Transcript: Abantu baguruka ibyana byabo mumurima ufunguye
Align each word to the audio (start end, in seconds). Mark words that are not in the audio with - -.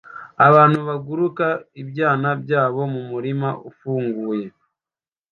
Abantu 0.47 0.79
baguruka 0.87 1.45
ibyana 1.81 2.29
byabo 2.43 2.81
mumurima 2.93 3.49
ufunguye 3.69 4.45